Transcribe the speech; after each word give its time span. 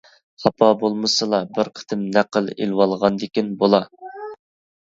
خاپا 0.45 0.69
بولمىسىلا 0.83 1.41
بىر 1.59 1.69
قېتىم 1.75 2.07
نەقىل 2.17 2.51
ئېلىۋالغاندىكىن 2.55 3.55
بولا. 3.63 3.85